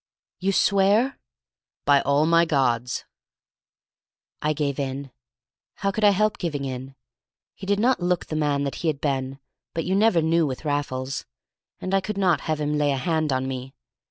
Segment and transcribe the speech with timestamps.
[0.39, 1.19] "You swear?"
[1.85, 3.05] "By all my gods."
[4.41, 5.11] I gave in.
[5.75, 6.95] How could I help giving in?
[7.53, 9.37] He did not look the man that he had been,
[9.75, 11.27] but you never knew with Raffles,
[11.79, 13.75] and I could not have him lay a hand on me.